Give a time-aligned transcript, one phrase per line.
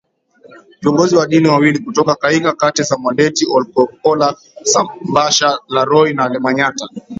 [0.81, 6.87] viongozi wa dini wawili kutoka kaika kata za Mwandeti Olkokola Sambasha Laroi na Lemanyata